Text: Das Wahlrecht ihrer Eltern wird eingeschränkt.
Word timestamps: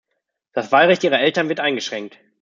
Das 0.53 0.71
Wahlrecht 0.71 1.03
ihrer 1.03 1.19
Eltern 1.19 1.47
wird 1.47 1.59
eingeschränkt. 1.59 2.17